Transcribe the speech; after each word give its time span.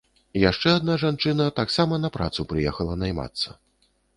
Яшчэ 0.43 0.69
адна 0.77 0.95
жанчына 1.03 1.45
таксама 1.61 2.01
на 2.07 2.13
працу 2.17 2.49
прыехала 2.55 2.99
наймацца. 3.03 3.49